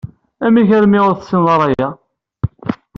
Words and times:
Amek 0.45 0.69
armi 0.77 0.99
ur 1.09 1.15
tessineḍ 1.15 1.47
ara 1.53 1.65
aya? 1.69 1.87